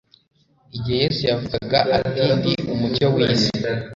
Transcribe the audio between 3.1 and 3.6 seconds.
w'isi",